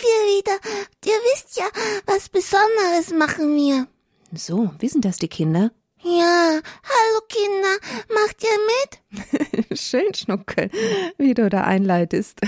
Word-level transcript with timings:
wir 0.00 0.38
wieder. 0.38 0.58
Ihr 1.04 1.20
wisst 1.32 1.56
ja, 1.56 1.66
was 2.06 2.28
Besonderes 2.28 3.12
machen 3.16 3.54
wir. 3.54 3.86
So, 4.32 4.70
wissen 4.78 5.00
das 5.00 5.18
die 5.18 5.28
Kinder? 5.28 5.72
Ja, 6.02 6.60
hallo 6.82 7.20
Kinder, 7.28 7.76
macht 8.14 8.42
ihr 8.42 9.58
mit? 9.60 9.78
Schön, 9.78 10.14
Schnuckel, 10.14 10.70
wie 11.18 11.34
du 11.34 11.50
da 11.50 11.64
einleitest. 11.64 12.40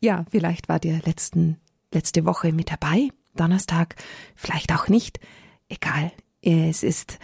Ja, 0.00 0.24
vielleicht 0.30 0.68
wart 0.68 0.84
ihr 0.84 1.00
letzten, 1.04 1.60
letzte 1.92 2.24
Woche 2.24 2.52
mit 2.52 2.70
dabei, 2.70 3.08
Donnerstag, 3.34 3.96
vielleicht 4.36 4.72
auch 4.72 4.86
nicht. 4.86 5.18
Egal, 5.68 6.12
es 6.40 6.84
ist 6.84 7.18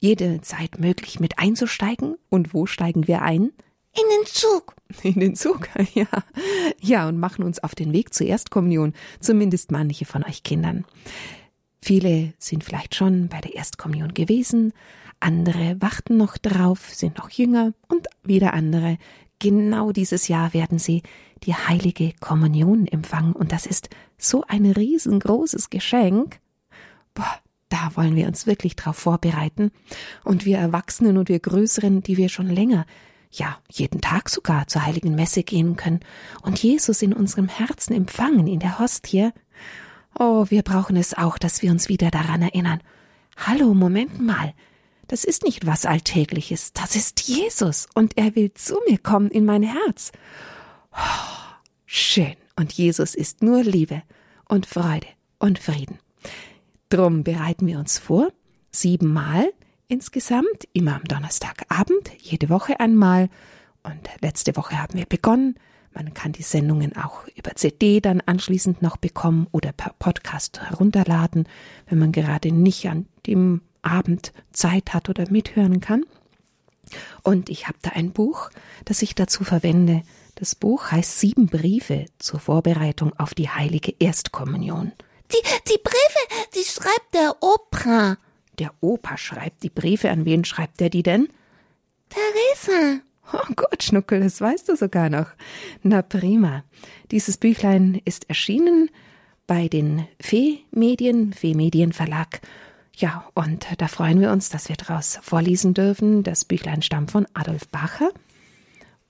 jede 0.00 0.40
Zeit 0.40 0.78
möglich, 0.78 1.20
mit 1.20 1.38
einzusteigen. 1.38 2.16
Und 2.28 2.52
wo 2.52 2.66
steigen 2.66 3.06
wir 3.06 3.22
ein? 3.22 3.52
In 3.98 4.08
den 4.10 4.26
Zug. 4.26 4.74
In 5.02 5.20
den 5.20 5.34
Zug, 5.34 5.68
ja. 5.94 6.06
Ja, 6.80 7.08
und 7.08 7.18
machen 7.18 7.44
uns 7.44 7.58
auf 7.58 7.74
den 7.74 7.92
Weg 7.92 8.12
zur 8.12 8.26
Erstkommunion, 8.26 8.92
zumindest 9.20 9.72
manche 9.72 10.04
von 10.04 10.24
euch 10.24 10.42
Kindern. 10.42 10.84
Viele 11.82 12.34
sind 12.38 12.64
vielleicht 12.64 12.94
schon 12.94 13.28
bei 13.28 13.40
der 13.40 13.54
Erstkommunion 13.54 14.12
gewesen, 14.12 14.72
andere 15.20 15.76
warten 15.80 16.16
noch 16.16 16.36
drauf, 16.36 16.90
sind 16.92 17.18
noch 17.18 17.30
jünger 17.30 17.72
und 17.88 18.06
wieder 18.22 18.52
andere, 18.54 18.98
genau 19.38 19.92
dieses 19.92 20.28
Jahr 20.28 20.52
werden 20.52 20.78
sie 20.78 21.02
die 21.44 21.54
heilige 21.54 22.12
Kommunion 22.20 22.86
empfangen 22.86 23.32
und 23.32 23.52
das 23.52 23.66
ist 23.66 23.88
so 24.18 24.44
ein 24.48 24.66
riesengroßes 24.66 25.70
Geschenk. 25.70 26.40
Boah, 27.14 27.40
da 27.68 27.90
wollen 27.94 28.16
wir 28.16 28.26
uns 28.26 28.46
wirklich 28.46 28.76
drauf 28.76 28.96
vorbereiten. 28.96 29.70
Und 30.24 30.44
wir 30.44 30.58
Erwachsenen 30.58 31.18
und 31.18 31.28
wir 31.28 31.40
Größeren, 31.40 32.02
die 32.02 32.16
wir 32.16 32.28
schon 32.28 32.48
länger, 32.48 32.86
ja, 33.38 33.58
jeden 33.70 34.00
Tag 34.00 34.28
sogar 34.28 34.66
zur 34.66 34.84
heiligen 34.84 35.14
Messe 35.14 35.42
gehen 35.42 35.76
können 35.76 36.00
und 36.42 36.62
Jesus 36.62 37.02
in 37.02 37.12
unserem 37.12 37.48
Herzen 37.48 37.94
empfangen 37.94 38.46
in 38.46 38.60
der 38.60 38.78
Hostie. 38.78 39.30
Oh, 40.18 40.46
wir 40.48 40.62
brauchen 40.62 40.96
es 40.96 41.14
auch, 41.14 41.38
dass 41.38 41.62
wir 41.62 41.70
uns 41.70 41.88
wieder 41.88 42.10
daran 42.10 42.42
erinnern. 42.42 42.80
Hallo, 43.36 43.74
Moment 43.74 44.20
mal. 44.20 44.54
Das 45.08 45.24
ist 45.24 45.44
nicht 45.44 45.66
was 45.66 45.86
Alltägliches, 45.86 46.72
das 46.72 46.96
ist 46.96 47.28
Jesus 47.28 47.86
und 47.94 48.16
er 48.18 48.34
will 48.34 48.52
zu 48.54 48.76
mir 48.88 48.98
kommen 48.98 49.30
in 49.30 49.44
mein 49.44 49.62
Herz. 49.62 50.10
Oh, 50.92 51.54
schön. 51.84 52.34
Und 52.56 52.72
Jesus 52.72 53.14
ist 53.14 53.42
nur 53.42 53.62
Liebe 53.62 54.02
und 54.48 54.66
Freude 54.66 55.06
und 55.38 55.58
Frieden. 55.58 55.98
Drum 56.88 57.22
bereiten 57.22 57.66
wir 57.66 57.78
uns 57.78 57.98
vor, 57.98 58.32
siebenmal 58.70 59.52
insgesamt, 59.88 60.68
immer 60.72 60.96
am 60.96 61.04
Donnerstagabend, 61.04 62.10
jede 62.18 62.48
Woche 62.48 62.80
einmal. 62.80 63.28
Und 63.82 64.08
letzte 64.20 64.56
Woche 64.56 64.80
haben 64.80 64.98
wir 64.98 65.06
begonnen. 65.06 65.56
Man 65.94 66.12
kann 66.12 66.32
die 66.32 66.42
Sendungen 66.42 66.94
auch 66.96 67.26
über 67.36 67.54
CD 67.54 68.00
dann 68.00 68.20
anschließend 68.20 68.82
noch 68.82 68.96
bekommen 68.96 69.46
oder 69.52 69.72
per 69.72 69.94
Podcast 69.98 70.60
herunterladen, 70.60 71.48
wenn 71.88 71.98
man 71.98 72.12
gerade 72.12 72.52
nicht 72.52 72.86
an 72.88 73.06
dem 73.26 73.62
Abend 73.80 74.32
Zeit 74.52 74.92
hat 74.92 75.08
oder 75.08 75.30
mithören 75.30 75.80
kann. 75.80 76.04
Und 77.22 77.48
ich 77.48 77.66
habe 77.66 77.78
da 77.82 77.90
ein 77.90 78.12
Buch, 78.12 78.50
das 78.84 79.02
ich 79.02 79.14
dazu 79.14 79.44
verwende. 79.44 80.02
Das 80.34 80.54
Buch 80.54 80.90
heißt 80.90 81.18
Sieben 81.18 81.46
Briefe 81.46 82.06
zur 82.18 82.40
Vorbereitung 82.40 83.18
auf 83.18 83.32
die 83.32 83.48
heilige 83.48 83.94
Erstkommunion. 83.98 84.92
Die, 85.32 85.42
die 85.68 85.80
Briefe, 85.82 86.48
die 86.54 86.64
schreibt 86.64 87.14
der 87.14 87.36
Opa. 87.40 88.18
Der 88.58 88.72
Opa 88.80 89.16
schreibt 89.16 89.62
die 89.62 89.70
Briefe. 89.70 90.10
An 90.10 90.24
wen 90.24 90.44
schreibt 90.44 90.80
er 90.80 90.90
die 90.90 91.02
denn? 91.02 91.28
Theresa. 92.08 93.00
Oh 93.32 93.52
Gott, 93.56 93.82
Schnuckel, 93.82 94.20
das 94.20 94.40
weißt 94.40 94.68
du 94.68 94.76
sogar 94.76 95.10
noch. 95.10 95.26
Na 95.82 96.02
prima. 96.02 96.62
Dieses 97.10 97.38
Büchlein 97.38 98.00
ist 98.04 98.28
erschienen 98.28 98.90
bei 99.46 99.68
den 99.68 100.06
Fee-Medien, 100.20 101.32
Fee-Medien-Verlag. 101.32 102.40
Ja, 102.94 103.28
und 103.34 103.66
da 103.78 103.88
freuen 103.88 104.20
wir 104.20 104.30
uns, 104.30 104.48
dass 104.48 104.68
wir 104.68 104.76
daraus 104.76 105.18
vorlesen 105.22 105.74
dürfen. 105.74 106.22
Das 106.22 106.44
Büchlein 106.44 106.82
stammt 106.82 107.10
von 107.10 107.26
Adolf 107.34 107.68
Bacher. 107.68 108.10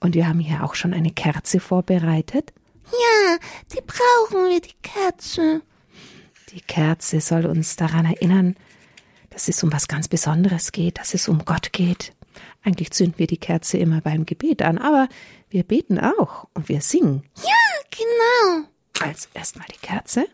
Und 0.00 0.14
wir 0.14 0.28
haben 0.28 0.40
hier 0.40 0.64
auch 0.64 0.74
schon 0.74 0.92
eine 0.92 1.10
Kerze 1.10 1.60
vorbereitet. 1.60 2.52
Ja, 2.90 3.38
die 3.72 3.82
brauchen 3.86 4.48
wir, 4.48 4.60
die 4.60 4.74
Kerze. 4.82 5.62
Die 6.50 6.60
Kerze 6.60 7.20
soll 7.20 7.46
uns 7.46 7.76
daran 7.76 8.06
erinnern, 8.06 8.56
dass 9.36 9.48
es 9.48 9.62
um 9.62 9.70
was 9.70 9.86
ganz 9.86 10.08
Besonderes 10.08 10.72
geht, 10.72 10.98
dass 10.98 11.12
es 11.12 11.28
um 11.28 11.44
Gott 11.44 11.74
geht. 11.74 12.14
Eigentlich 12.62 12.90
zünden 12.92 13.18
wir 13.18 13.26
die 13.26 13.36
Kerze 13.36 13.76
immer 13.76 14.00
beim 14.00 14.24
Gebet 14.24 14.62
an, 14.62 14.78
aber 14.78 15.10
wir 15.50 15.62
beten 15.62 16.00
auch 16.00 16.48
und 16.54 16.70
wir 16.70 16.80
singen. 16.80 17.22
Ja, 17.36 17.52
genau. 17.90 18.66
Also 18.98 19.28
erstmal 19.34 19.66
die 19.68 19.86
Kerze. 19.86 20.26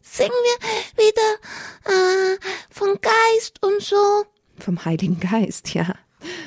Singen 0.00 0.30
wir 0.30 1.06
wieder 1.06 1.32
äh, 1.86 2.38
vom 2.70 2.96
Geist 3.00 3.60
und 3.64 3.82
so. 3.82 3.96
Vom 4.60 4.84
Heiligen 4.84 5.18
Geist, 5.18 5.74
ja. 5.74 5.96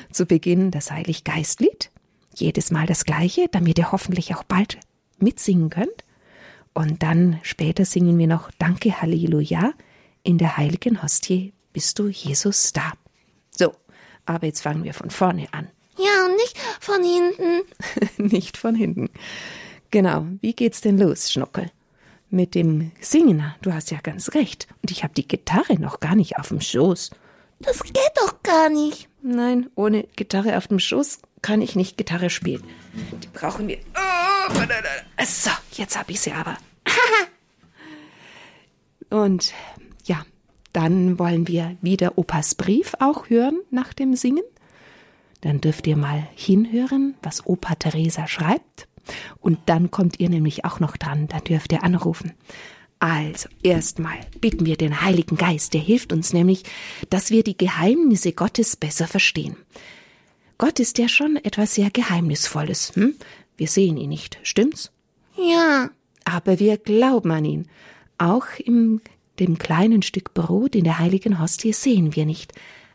Zu 0.10 0.26
Beginn 0.26 0.72
das 0.72 0.92
Heiliggeistlied. 0.92 1.92
Jedes 2.34 2.72
Mal 2.72 2.86
das 2.86 3.04
gleiche, 3.04 3.50
damit 3.52 3.78
ihr 3.78 3.92
hoffentlich 3.92 4.34
auch 4.36 4.44
bald 4.44 4.80
mitsingen 5.18 5.70
könnt. 5.70 6.06
Und 6.74 7.04
dann 7.04 7.42
später 7.44 7.84
singen 7.84 8.18
wir 8.18 8.28
noch 8.28 8.52
Danke, 8.58 9.02
Halleluja. 9.02 9.74
In 10.24 10.38
der 10.38 10.56
heiligen 10.56 11.04
Hostie 11.04 11.52
bist 11.74 12.00
du, 12.00 12.08
Jesus, 12.08 12.74
da. 12.74 12.94
So, 13.52 13.76
aber 14.26 14.48
jetzt 14.48 14.62
fangen 14.62 14.84
wir 14.84 14.94
von 14.94 15.10
vorne 15.10 15.48
an. 15.52 15.70
Ja, 15.98 16.26
und 16.26 16.36
nicht 16.38 16.58
von 16.80 17.04
hinten. 17.04 17.62
nicht 18.32 18.58
von 18.58 18.76
hinten. 18.76 19.10
Genau. 19.92 20.26
Wie 20.42 20.54
geht's 20.54 20.82
denn 20.82 20.98
los, 20.98 21.32
Schnuckel? 21.32 21.72
Mit 22.30 22.56
dem 22.56 22.92
Singen, 23.02 23.54
du 23.62 23.74
hast 23.74 23.92
ja 23.92 24.00
ganz 24.02 24.34
recht. 24.34 24.68
Und 24.82 24.92
ich 24.92 25.04
habe 25.04 25.14
die 25.14 25.28
Gitarre 25.28 25.80
noch 25.80 26.00
gar 26.00 26.16
nicht 26.16 26.38
auf 26.38 26.50
dem 26.50 26.62
Schoß. 26.62 27.12
Das 27.60 27.84
geht 27.84 28.12
doch 28.16 28.42
gar 28.44 28.70
nicht. 28.70 29.10
Nein, 29.22 29.70
ohne 29.76 30.04
Gitarre 30.16 30.58
auf 30.58 30.68
dem 30.68 30.80
Schoß 30.80 31.20
kann 31.42 31.62
ich 31.62 31.76
nicht 31.76 31.98
Gitarre 31.98 32.30
spielen. 32.30 32.64
Die 33.22 33.28
brauchen 33.28 33.68
wir. 33.68 33.80
Oh, 33.96 34.54
so, 35.26 35.52
jetzt 35.74 35.98
habe 35.98 36.12
ich 36.12 36.22
sie 36.22 36.32
aber. 36.32 36.58
Und 39.10 39.54
ja, 40.06 40.26
dann 40.74 41.20
wollen 41.20 41.48
wir 41.48 41.78
wieder 41.82 42.18
Opas 42.18 42.56
Brief 42.56 42.96
auch 43.00 43.30
hören 43.30 43.60
nach 43.72 43.94
dem 43.94 44.16
Singen. 44.16 44.44
Dann 45.42 45.62
dürft 45.62 45.88
ihr 45.88 45.96
mal 45.96 46.28
hinhören, 46.36 47.16
was 47.22 47.46
Opa 47.46 47.76
Theresa 47.76 48.28
schreibt. 48.28 48.88
Und 49.40 49.60
dann 49.66 49.90
kommt 49.90 50.20
ihr 50.20 50.30
nämlich 50.30 50.66
auch 50.66 50.80
noch 50.80 50.98
dran, 50.98 51.28
dann 51.28 51.44
dürft 51.44 51.72
ihr 51.72 51.84
anrufen. 51.84 52.34
Also, 53.00 53.48
erstmal 53.64 54.18
bitten 54.42 54.66
wir 54.66 54.76
den 54.76 55.02
Heiligen 55.02 55.38
Geist, 55.38 55.74
der 55.74 55.82
hilft 55.82 56.12
uns 56.12 56.34
nämlich, 56.34 56.64
dass 57.10 57.32
wir 57.32 57.44
die 57.44 57.58
Geheimnisse 57.58 58.34
Gottes 58.34 58.76
besser 58.76 59.08
verstehen. 59.08 59.56
Gott 60.58 60.82
ist 60.82 60.98
ja 60.98 61.08
schon 61.08 61.38
etwas 61.38 61.76
sehr 61.76 61.90
Geheimnisvolles, 61.90 62.96
hm? 62.96 63.16
Wir 63.56 63.68
sehen 63.68 63.96
ihn 63.96 64.10
nicht, 64.10 64.40
stimmt's? 64.44 64.92
Ja. 65.38 65.90
Aber 66.26 66.60
wir 66.60 66.78
glauben 66.78 67.32
an 67.32 67.46
ihn. 67.46 67.68
Auch 68.18 68.46
in 68.58 69.02
dem 69.40 69.58
kleinen 69.58 70.02
Stück 70.02 70.34
Brot 70.34 70.76
in 70.76 70.84
der 70.84 71.00
heiligen 71.00 71.42
Hostie 71.42 71.74
sehen 71.74 72.16
wir 72.16 72.26
nicht. 72.26 72.54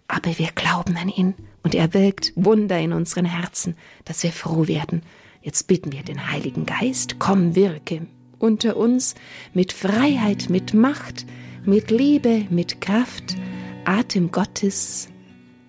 Aber 0.09 0.39
wir 0.39 0.49
glauben 0.55 0.97
an 0.97 1.09
ihn 1.09 1.35
und 1.63 1.75
er 1.75 1.95
wirkt 1.95 2.33
Wunder 2.37 2.79
in 2.79 2.93
unseren 2.93 3.25
Herzen, 3.25 3.77
dass 4.05 4.23
wir 4.23 4.33
froh 4.33 4.69
werden. 4.69 5.03
Jetzt 5.43 5.67
bitten 5.67 5.93
wir 5.93 6.03
den 6.03 6.31
Heiligen 6.31 6.67
Geist, 6.67 7.19
komm, 7.19 7.55
wirke 7.55 8.07
unter 8.39 8.77
uns 8.77 9.15
mit 9.55 9.73
Freiheit, 9.73 10.51
mit 10.51 10.75
Macht, 10.75 11.27
mit 11.65 11.91
Liebe, 11.91 12.47
mit 12.51 12.81
Kraft, 12.81 13.37
Atem 13.85 14.31
Gottes, 14.31 15.09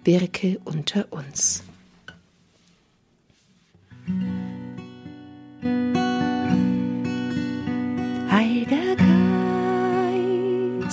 wirke 0.03 0.59
unter 0.66 1.12
uns. 1.12 1.63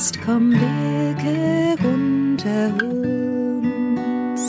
Geist, 0.03 0.19
komm, 0.25 0.51
wirke 0.51 1.77
unter 1.87 2.75
uns 2.83 4.43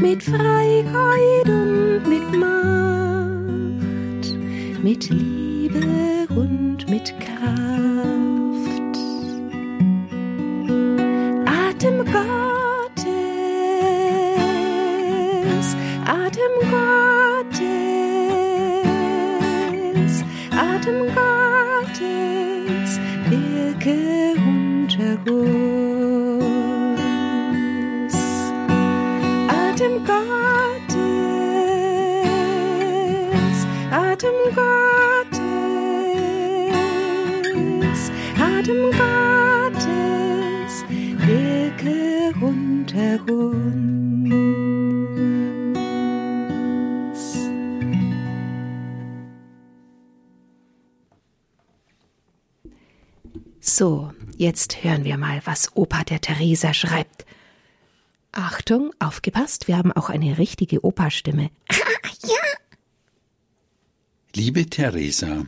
mit 0.00 0.22
Freiheit 0.22 1.46
und 1.46 2.08
mit 2.08 2.32
Macht, 2.34 2.64
mit 4.82 5.10
Liebe 5.10 6.26
und 6.30 6.88
mit 6.88 7.12
Kraft. 7.20 7.36
Atem 11.44 12.06
Gottes, 12.06 12.16
Atem 16.06 16.54
Gottes, 16.70 17.64
Atem 20.56 20.98
Gottes, 21.14 22.47
unter. 25.28 25.68
Atem 29.48 30.04
Gottes, 30.04 30.86
Atem 33.92 34.38
Gottes, 34.54 34.90
Atem 38.38 38.90
Gottes 38.92 40.84
wirke 41.26 42.32
uns. 43.30 43.68
So, 53.60 54.10
jetzt 54.38 54.84
hören 54.84 55.04
wir 55.04 55.18
mal, 55.18 55.42
was 55.44 55.76
Opa 55.76 56.04
der 56.04 56.20
Theresa 56.20 56.72
schreibt. 56.72 57.26
Achtung, 58.32 58.92
aufgepasst, 58.98 59.68
wir 59.68 59.76
haben 59.76 59.92
auch 59.92 60.08
eine 60.08 60.38
richtige 60.38 60.84
Opa-Stimme. 60.84 61.50
ja. 62.22 62.36
Liebe 64.34 64.66
Theresa, 64.66 65.46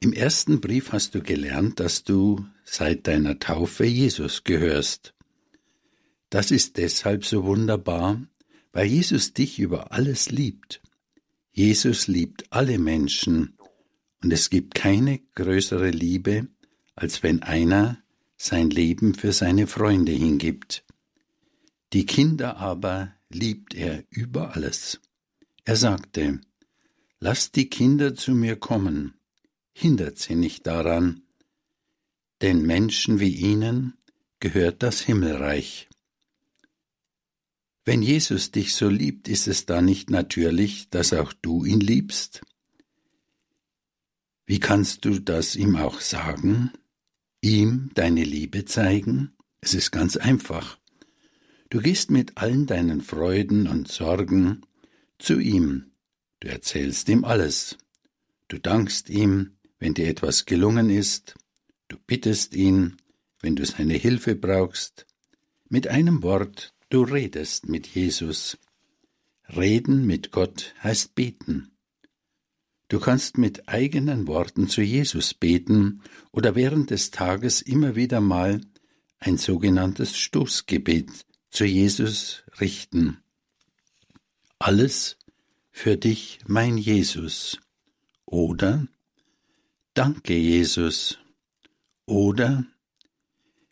im 0.00 0.12
ersten 0.12 0.60
Brief 0.60 0.92
hast 0.92 1.14
du 1.14 1.22
gelernt, 1.22 1.80
dass 1.80 2.04
du 2.04 2.44
seit 2.64 3.06
deiner 3.06 3.38
Taufe 3.38 3.84
Jesus 3.84 4.44
gehörst. 4.44 5.14
Das 6.30 6.50
ist 6.50 6.76
deshalb 6.76 7.24
so 7.24 7.44
wunderbar, 7.44 8.20
weil 8.72 8.86
Jesus 8.86 9.32
dich 9.32 9.58
über 9.58 9.92
alles 9.92 10.30
liebt. 10.30 10.82
Jesus 11.52 12.06
liebt 12.06 12.44
alle 12.50 12.78
Menschen, 12.78 13.56
und 14.22 14.32
es 14.32 14.50
gibt 14.50 14.74
keine 14.74 15.20
größere 15.34 15.90
Liebe, 15.90 16.48
als 16.98 17.22
wenn 17.22 17.42
einer 17.42 18.02
sein 18.36 18.70
Leben 18.70 19.14
für 19.14 19.32
seine 19.32 19.66
Freunde 19.66 20.12
hingibt. 20.12 20.84
Die 21.92 22.06
Kinder 22.06 22.56
aber 22.56 23.12
liebt 23.30 23.74
er 23.74 24.04
über 24.10 24.54
alles. 24.54 25.00
Er 25.64 25.76
sagte, 25.76 26.40
Lasst 27.20 27.56
die 27.56 27.68
Kinder 27.68 28.14
zu 28.14 28.32
mir 28.32 28.54
kommen, 28.54 29.14
hindert 29.72 30.18
sie 30.18 30.36
nicht 30.36 30.68
daran, 30.68 31.22
denn 32.42 32.62
Menschen 32.62 33.18
wie 33.18 33.34
ihnen 33.34 33.94
gehört 34.38 34.84
das 34.84 35.00
Himmelreich. 35.00 35.88
Wenn 37.84 38.02
Jesus 38.02 38.52
dich 38.52 38.74
so 38.74 38.88
liebt, 38.88 39.26
ist 39.26 39.48
es 39.48 39.66
da 39.66 39.82
nicht 39.82 40.10
natürlich, 40.10 40.90
dass 40.90 41.12
auch 41.12 41.32
du 41.32 41.64
ihn 41.64 41.80
liebst? 41.80 42.42
Wie 44.46 44.60
kannst 44.60 45.04
du 45.04 45.18
das 45.18 45.56
ihm 45.56 45.74
auch 45.74 46.00
sagen? 46.00 46.70
Ihm 47.48 47.90
deine 47.94 48.24
Liebe 48.24 48.64
zeigen? 48.64 49.32
Es 49.60 49.74
ist 49.74 49.90
ganz 49.90 50.16
einfach. 50.16 50.78
Du 51.70 51.80
gehst 51.80 52.10
mit 52.10 52.36
allen 52.36 52.66
deinen 52.66 53.00
Freuden 53.00 53.66
und 53.66 53.88
Sorgen 53.88 54.62
zu 55.18 55.38
ihm 55.38 55.88
Du 56.40 56.48
erzählst 56.48 57.08
ihm 57.08 57.24
alles. 57.24 57.76
Du 58.46 58.58
dankst 58.58 59.10
ihm, 59.10 59.56
wenn 59.78 59.94
dir 59.94 60.08
etwas 60.08 60.46
gelungen 60.46 60.88
ist. 60.88 61.34
Du 61.88 61.96
bittest 62.06 62.54
ihn, 62.54 62.96
wenn 63.40 63.56
du 63.56 63.66
seine 63.66 63.94
Hilfe 63.94 64.36
brauchst. 64.36 65.06
Mit 65.68 65.88
einem 65.88 66.22
Wort, 66.22 66.74
du 66.90 67.02
redest 67.02 67.68
mit 67.68 67.86
Jesus. 67.88 68.56
Reden 69.48 70.06
mit 70.06 70.30
Gott 70.30 70.74
heißt 70.82 71.14
beten. 71.14 71.72
Du 72.88 73.00
kannst 73.00 73.36
mit 73.36 73.68
eigenen 73.68 74.26
Worten 74.26 74.68
zu 74.68 74.80
Jesus 74.80 75.34
beten 75.34 76.02
oder 76.32 76.54
während 76.54 76.90
des 76.90 77.10
Tages 77.10 77.60
immer 77.60 77.96
wieder 77.96 78.20
mal 78.20 78.62
ein 79.18 79.36
sogenanntes 79.36 80.16
Stoßgebet 80.18 81.26
zu 81.50 81.64
Jesus 81.64 82.44
richten. 82.60 83.18
Alles 84.58 85.18
für 85.70 85.96
dich, 85.96 86.38
mein 86.46 86.78
Jesus. 86.78 87.58
Oder 88.24 88.88
Danke, 89.98 90.34
Jesus. 90.34 91.18
Oder 92.06 92.64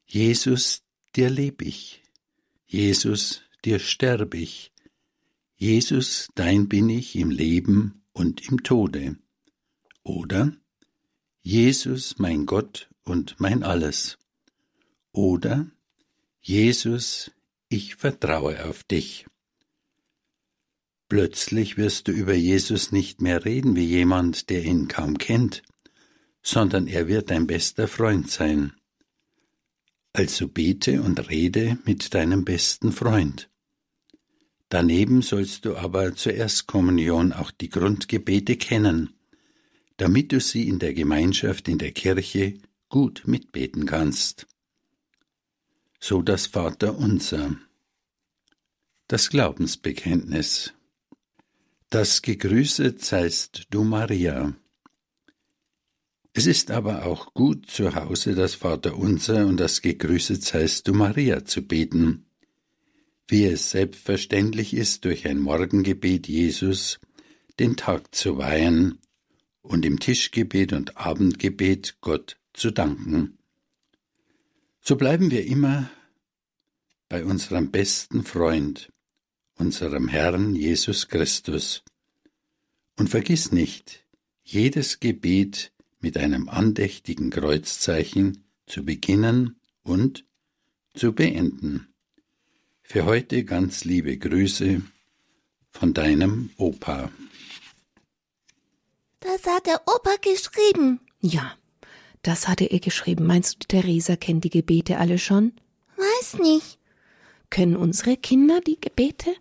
Jesus, 0.07 0.83
dir 1.15 1.31
leb 1.31 1.63
ich. 1.63 2.03
Jesus, 2.67 3.43
dir 3.65 3.79
sterb 3.79 4.35
ich. 4.35 4.73
Jesus, 5.55 6.29
dein 6.35 6.69
bin 6.69 6.89
ich 6.91 7.15
im 7.15 7.31
Leben 7.31 8.03
und 8.17 8.49
im 8.49 8.63
Tode. 8.63 9.17
Oder 10.03 10.53
Jesus, 11.43 12.19
mein 12.19 12.47
Gott 12.47 12.89
und 13.05 13.39
mein 13.39 13.63
Alles. 13.63 14.19
Oder 15.13 15.71
Jesus, 16.41 17.31
ich 17.69 17.97
vertraue 17.97 18.65
auf 18.65 18.85
dich. 18.85 19.27
Plötzlich 21.09 21.77
wirst 21.77 22.09
du 22.09 22.13
über 22.13 22.35
Jesus 22.35 22.91
nicht 22.91 23.21
mehr 23.21 23.45
reden 23.45 23.77
wie 23.77 23.85
jemand, 23.85 24.49
der 24.49 24.65
ihn 24.65 24.89
kaum 24.89 25.19
kennt, 25.19 25.63
sondern 26.43 26.87
er 26.87 27.07
wird 27.09 27.31
dein 27.31 27.47
bester 27.47 27.87
Freund 27.87 28.31
sein. 28.31 28.73
Also 30.13 30.49
bete 30.49 31.03
und 31.03 31.29
rede 31.29 31.79
mit 31.85 32.15
deinem 32.15 32.45
besten 32.47 32.93
Freund. 32.93 33.51
Daneben 34.69 35.23
sollst 35.23 35.65
du 35.65 35.77
aber 35.77 36.17
zur 36.17 36.35
Erstkommunion 36.35 37.33
auch 37.33 37.51
die 37.51 37.69
Grundgebete 37.69 38.57
kennen, 38.57 39.15
damit 39.97 40.33
du 40.33 40.41
sie 40.41 40.69
in 40.69 40.79
der 40.79 40.93
Gemeinschaft 40.93 41.69
in 41.69 41.79
der 41.79 41.93
Kirche 41.93 42.59
gut 42.89 43.23
mitbeten 43.27 43.87
kannst. 43.87 44.47
So 46.01 46.23
das 46.23 46.47
Vaterunser. 46.47 47.57
Das 49.09 49.31
Glaubensbekenntnis. 49.31 50.73
Das 51.91 52.23
Gegrüßet 52.23 53.05
seist 53.05 53.67
du 53.71 53.85
Maria. 53.85 54.53
Es 56.33 56.47
ist 56.47 56.71
aber 56.73 57.07
auch 57.07 57.33
gut, 57.33 57.71
zu 57.71 57.95
Hause 57.95 58.35
das 58.35 58.57
Vaterunser 58.57 59.47
und 59.47 59.59
das 59.59 59.81
Gegrüßet 59.81 60.43
seist 60.43 60.89
du 60.89 60.93
Maria 60.93 61.45
zu 61.45 61.63
beten, 61.63 62.27
wie 63.29 63.45
es 63.45 63.71
selbstverständlich 63.71 64.75
ist, 64.75 65.05
durch 65.05 65.27
ein 65.27 65.41
Morgengebet 65.41 66.29
Jesus 66.29 67.01
den 67.59 67.77
Tag 67.77 68.15
zu 68.15 68.39
weihen 68.39 68.99
und 69.63 69.85
im 69.85 69.99
Tischgebet 69.99 70.73
und 70.73 70.97
Abendgebet 70.97 71.97
Gott 72.01 72.39
zu 72.53 72.71
danken. 72.71 73.39
So 74.81 74.97
bleiben 74.97 75.31
wir 75.31 75.45
immer 75.45 75.91
bei 77.09 77.25
unserem 77.25 77.71
besten 77.71 78.25
Freund, 78.25 78.93
unserem 79.57 80.09
Herrn 80.09 80.55
Jesus 80.55 81.09
Christus. 81.09 81.83
Und 82.97 83.11
vergiss 83.11 83.53
nicht, 83.53 84.05
jedes 84.43 85.01
Gebet 85.01 85.73
mit 86.01 86.17
einem 86.17 86.49
andächtigen 86.49 87.31
Kreuzzeichen 87.31 88.45
zu 88.67 88.85
beginnen 88.85 89.57
und 89.83 90.25
zu 90.95 91.13
beenden. 91.13 91.89
Für 92.89 93.05
heute 93.05 93.43
ganz 93.43 93.85
liebe 93.85 94.17
Grüße 94.17 94.81
von 95.73 95.93
deinem 95.93 96.51
Opa. 96.57 97.11
Das 99.19 99.45
hat 99.45 99.67
der 99.67 99.81
Opa 99.87 100.15
geschrieben. 100.23 101.01
Ja, 101.21 101.57
das 102.23 102.47
hatte 102.47 102.67
er 102.67 102.79
geschrieben. 102.79 103.27
Meinst 103.27 103.55
du, 103.55 103.67
Theresa 103.67 104.15
kennt 104.15 104.45
die 104.45 104.51
Gebete 104.51 104.99
alle 104.99 105.19
schon? 105.19 105.53
Weiß 105.97 106.39
nicht. 106.39 106.79
Können 107.51 107.77
unsere 107.77 108.17
Kinder 108.17 108.61
die 108.61 108.81
Gebete? 108.81 109.35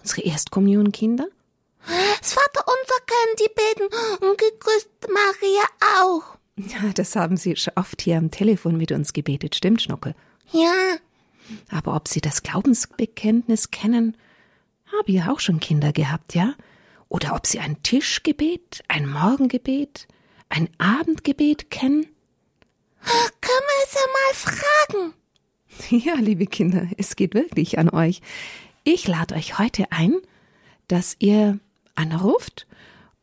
Unsere 0.00 0.22
Erstkommunionkinder? 0.22 1.26
Das 2.20 2.34
Vaterunser 2.34 3.00
können 3.06 3.36
die 3.40 3.50
beten 3.52 4.24
und 4.24 4.38
gegrüßt 4.38 4.90
Maria 5.08 5.64
auch. 5.98 6.38
Ja, 6.56 6.92
das 6.94 7.16
haben 7.16 7.36
sie 7.36 7.56
schon 7.56 7.74
oft 7.74 8.00
hier 8.00 8.16
am 8.16 8.30
Telefon 8.30 8.76
mit 8.76 8.92
uns 8.92 9.12
gebetet, 9.12 9.56
stimmt, 9.56 9.82
Schnuckel? 9.82 10.14
Ja. 10.52 10.98
Aber 11.70 11.96
ob 11.96 12.08
sie 12.08 12.20
das 12.20 12.42
Glaubensbekenntnis 12.42 13.70
kennen, 13.70 14.16
habe 14.98 15.12
ja 15.12 15.32
auch 15.32 15.40
schon 15.40 15.60
Kinder 15.60 15.92
gehabt, 15.92 16.34
ja? 16.34 16.54
Oder 17.08 17.34
ob 17.34 17.46
sie 17.46 17.58
ein 17.58 17.82
Tischgebet, 17.82 18.82
ein 18.88 19.08
Morgengebet, 19.08 20.08
ein 20.48 20.68
Abendgebet 20.78 21.70
kennen? 21.70 22.06
Können 23.02 23.66
wir 23.68 23.84
es 23.84 23.94
ja 23.94 24.00
mal 24.12 24.34
fragen? 24.34 25.14
Ja, 25.90 26.14
liebe 26.16 26.46
Kinder, 26.46 26.86
es 26.98 27.16
geht 27.16 27.34
wirklich 27.34 27.78
an 27.78 27.88
euch. 27.88 28.20
Ich 28.84 29.08
lade 29.08 29.34
euch 29.34 29.58
heute 29.58 29.90
ein, 29.90 30.16
dass 30.86 31.16
ihr 31.18 31.58
anruft 31.94 32.66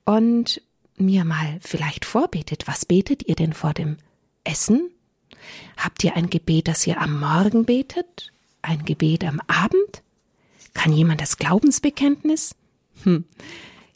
und 0.04 0.62
mir 0.98 1.26
mal 1.26 1.60
vielleicht 1.62 2.06
vorbetet. 2.06 2.68
Was 2.68 2.86
betet 2.86 3.28
ihr 3.28 3.36
denn 3.36 3.54
vor 3.54 3.74
dem 3.74 3.98
Essen? 4.44 4.90
Habt 5.77 6.03
ihr 6.03 6.15
ein 6.15 6.29
Gebet, 6.29 6.67
das 6.67 6.86
ihr 6.88 7.01
am 7.01 7.19
Morgen 7.19 7.65
betet? 7.65 8.31
Ein 8.62 8.86
Gebet 8.86 9.24
am 9.24 9.41
Abend? 9.48 10.03
Kann 10.74 10.93
jemand 10.93 11.22
das 11.22 11.38
Glaubensbekenntnis? 11.38 12.55
Hm. 13.03 13.25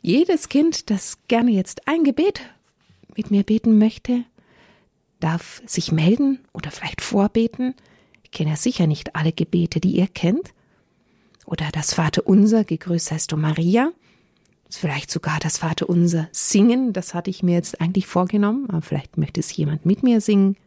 Jedes 0.01 0.49
Kind, 0.49 0.89
das 0.89 1.17
gerne 1.27 1.51
jetzt 1.51 1.87
ein 1.87 2.03
Gebet 2.03 2.41
mit 3.15 3.31
mir 3.31 3.43
beten 3.43 3.77
möchte, 3.77 4.23
darf 5.19 5.61
sich 5.65 5.91
melden 5.91 6.39
oder 6.51 6.71
vielleicht 6.71 7.01
vorbeten. 7.01 7.75
Ich 8.23 8.31
kenne 8.31 8.51
ja 8.51 8.55
sicher 8.55 8.87
nicht 8.87 9.15
alle 9.15 9.31
Gebete, 9.31 9.79
die 9.79 9.95
ihr 9.95 10.07
kennt. 10.07 10.53
Oder 11.45 11.69
das 11.71 11.93
Vaterunser, 11.93 12.63
gegrüßt 12.63 13.07
seist 13.07 13.31
du 13.31 13.37
Maria. 13.37 13.91
Vielleicht 14.69 15.11
sogar 15.11 15.39
das 15.39 15.59
Vaterunser 15.59 16.27
singen, 16.31 16.93
das 16.93 17.13
hatte 17.13 17.29
ich 17.29 17.43
mir 17.43 17.53
jetzt 17.53 17.79
eigentlich 17.79 18.07
vorgenommen, 18.07 18.69
aber 18.69 18.81
vielleicht 18.81 19.17
möchte 19.17 19.39
es 19.39 19.55
jemand 19.55 19.85
mit 19.85 20.01
mir 20.01 20.19
singen. 20.19 20.57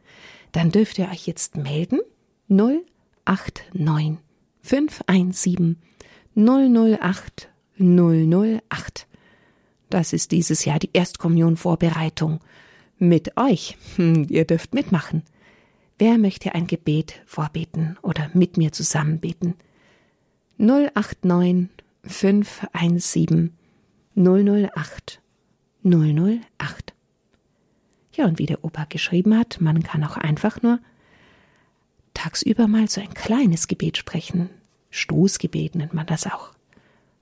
Dann 0.56 0.70
dürft 0.70 0.98
ihr 0.98 1.10
euch 1.10 1.26
jetzt 1.26 1.58
melden 1.58 2.00
089 2.48 4.16
517 4.62 5.76
008 6.34 7.50
008. 7.78 9.06
Das 9.90 10.14
ist 10.14 10.32
dieses 10.32 10.64
Jahr 10.64 10.78
die 10.78 10.88
Erstkommunionvorbereitung. 10.94 12.40
Mit 12.98 13.36
euch. 13.36 13.76
Hm, 13.96 14.28
ihr 14.30 14.46
dürft 14.46 14.72
mitmachen. 14.72 15.24
Wer 15.98 16.16
möchte 16.16 16.54
ein 16.54 16.66
Gebet 16.66 17.20
vorbeten 17.26 17.98
oder 18.00 18.30
mit 18.32 18.56
mir 18.56 18.72
zusammen 18.72 19.20
beten? 19.20 19.56
089 20.56 21.68
517 22.02 23.52
008 24.14 25.20
008. 25.84 26.95
Ja, 28.16 28.24
und 28.24 28.38
wie 28.38 28.46
der 28.46 28.64
Opa 28.64 28.84
geschrieben 28.84 29.38
hat, 29.38 29.60
man 29.60 29.82
kann 29.82 30.02
auch 30.02 30.16
einfach 30.16 30.62
nur 30.62 30.78
tagsüber 32.14 32.66
mal 32.66 32.88
so 32.88 33.00
ein 33.00 33.12
kleines 33.12 33.68
Gebet 33.68 33.98
sprechen. 33.98 34.48
Stoßgebet 34.90 35.74
nennt 35.74 35.92
man 35.92 36.06
das 36.06 36.26
auch. 36.26 36.52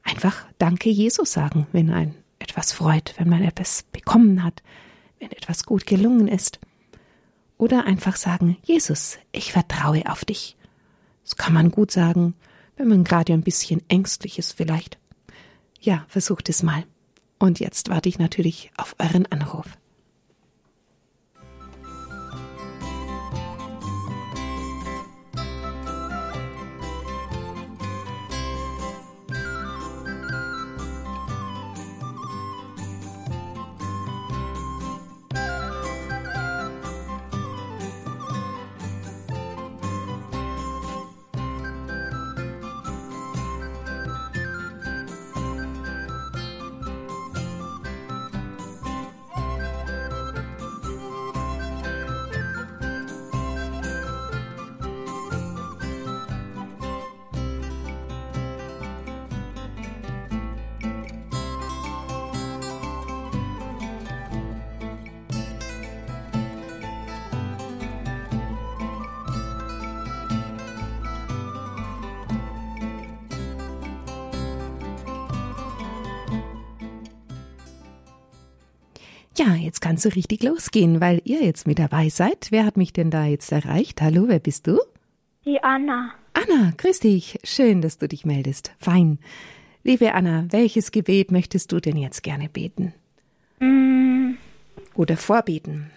Einfach 0.04 0.46
Danke 0.58 0.90
Jesus 0.90 1.32
sagen, 1.32 1.66
wenn 1.72 1.90
ein 1.90 2.14
etwas 2.38 2.72
freut, 2.72 3.14
wenn 3.16 3.28
man 3.28 3.42
etwas 3.42 3.84
bekommen 3.90 4.44
hat, 4.44 4.62
wenn 5.18 5.32
etwas 5.32 5.64
gut 5.64 5.86
gelungen 5.86 6.28
ist. 6.28 6.60
Oder 7.58 7.86
einfach 7.86 8.16
sagen, 8.16 8.58
Jesus, 8.62 9.18
ich 9.32 9.52
vertraue 9.52 10.08
auf 10.10 10.24
dich. 10.24 10.56
Das 11.24 11.36
kann 11.36 11.54
man 11.54 11.70
gut 11.70 11.90
sagen, 11.90 12.34
wenn 12.76 12.88
man 12.88 13.02
gerade 13.04 13.32
ein 13.32 13.42
bisschen 13.42 13.82
ängstlich 13.88 14.38
ist 14.38 14.52
vielleicht. 14.52 14.98
Ja, 15.80 16.04
versucht 16.08 16.48
es 16.48 16.62
mal. 16.62 16.84
Und 17.38 17.60
jetzt 17.60 17.88
warte 17.88 18.08
ich 18.08 18.18
natürlich 18.18 18.70
auf 18.76 18.94
euren 18.98 19.26
Anruf. 19.26 19.66
So 79.96 80.08
richtig 80.08 80.42
losgehen, 80.42 81.00
weil 81.00 81.20
ihr 81.24 81.44
jetzt 81.44 81.66
mit 81.66 81.78
dabei 81.78 82.08
seid. 82.08 82.48
Wer 82.50 82.64
hat 82.64 82.76
mich 82.78 82.94
denn 82.94 83.10
da 83.10 83.26
jetzt 83.26 83.52
erreicht? 83.52 84.00
Hallo, 84.00 84.24
wer 84.28 84.38
bist 84.38 84.66
du? 84.66 84.80
Die 85.44 85.62
Anna. 85.62 86.14
Anna, 86.32 86.72
grüß 86.78 87.00
dich. 87.00 87.38
Schön, 87.44 87.82
dass 87.82 87.98
du 87.98 88.08
dich 88.08 88.24
meldest. 88.24 88.72
Fein. 88.78 89.18
Liebe 89.84 90.14
Anna, 90.14 90.46
welches 90.50 90.90
Gebet 90.90 91.30
möchtest 91.30 91.70
du 91.70 91.80
denn 91.80 91.96
jetzt 91.98 92.22
gerne 92.22 92.48
beten? 92.48 92.94
Mm, 93.60 94.36
Oder 94.94 95.18
vorbeten? 95.18 95.90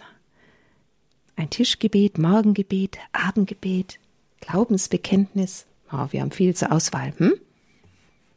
Ein 1.37 1.49
Tischgebet, 1.49 2.17
Morgengebet, 2.17 2.97
Abendgebet, 3.13 3.99
Glaubensbekenntnis. 4.41 5.65
Oh, 5.93 6.07
wir 6.11 6.21
haben 6.21 6.31
viel 6.31 6.53
zur 6.55 6.73
Auswahl, 6.73 7.13
hm? 7.17 7.33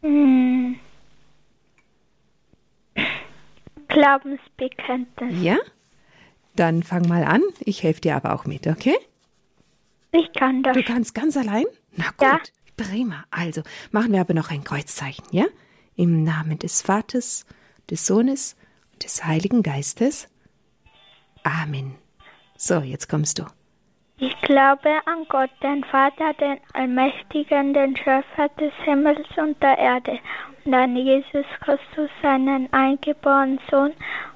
mm. 0.02 0.76
Glaubensbekenntnis. 3.90 5.42
Ja? 5.42 5.56
Dann 6.56 6.82
fang 6.82 7.06
mal 7.08 7.24
an. 7.24 7.42
Ich 7.60 7.82
helfe 7.82 8.00
dir 8.00 8.16
aber 8.16 8.34
auch 8.34 8.44
mit, 8.44 8.66
okay? 8.66 8.96
Ich 10.12 10.32
kann 10.32 10.62
das. 10.62 10.76
Du 10.76 10.82
kannst 10.82 11.14
ganz 11.14 11.36
allein? 11.36 11.64
Na 11.96 12.06
gut, 12.16 12.22
Ja. 12.22 12.40
prima. 12.76 13.24
Also 13.30 13.62
machen 13.92 14.12
wir 14.12 14.20
aber 14.20 14.34
noch 14.34 14.50
ein 14.50 14.64
Kreuzzeichen, 14.64 15.24
ja? 15.30 15.44
Im 15.96 16.24
Namen 16.24 16.58
des 16.58 16.82
Vaters, 16.82 17.46
des 17.90 18.06
Sohnes 18.06 18.56
und 18.92 19.04
des 19.04 19.24
Heiligen 19.24 19.62
Geistes. 19.62 20.28
Amen. 21.44 21.94
So, 22.56 22.80
jetzt 22.80 23.08
kommst 23.08 23.38
du. 23.38 23.44
Ich 24.18 24.38
glaube 24.42 24.90
an 25.06 25.24
Gott, 25.28 25.50
den 25.62 25.82
Vater, 25.84 26.34
den 26.34 26.58
Allmächtigen, 26.74 27.72
den 27.72 27.96
Schöpfer 27.96 28.48
des 28.60 28.72
Himmels 28.84 29.26
und 29.38 29.62
der 29.62 29.78
Erde, 29.78 30.18
und 30.64 30.74
an 30.74 30.96
Jesus 30.96 31.46
Christus, 31.60 32.10
seinen 32.22 32.72
eingeborenen 32.72 33.60
Sohn, 33.70 33.92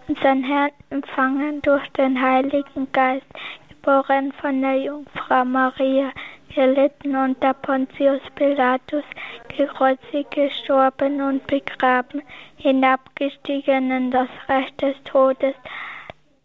unseren 0.09 0.43
Herrn, 0.43 0.71
empfangen 0.91 1.61
durch 1.63 1.87
den 1.91 2.21
Heiligen 2.21 2.91
Geist, 2.93 3.27
geboren 3.69 4.33
von 4.41 4.61
der 4.61 4.77
Jungfrau 4.77 5.45
Maria, 5.45 6.11
gelitten 6.55 7.17
unter 7.17 7.53
Pontius 7.55 8.21
Pilatus, 8.37 9.05
gekreuzigt, 9.49 10.31
gestorben 10.31 11.21
und 11.21 11.47
begraben, 11.47 12.23
hinabgestiegen 12.57 13.91
in 13.91 14.11
das 14.11 14.29
Reich 14.49 14.75
des 14.77 14.95
Todes, 15.05 15.55